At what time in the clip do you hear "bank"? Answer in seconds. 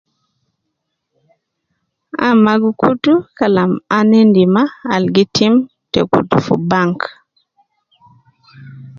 6.69-6.99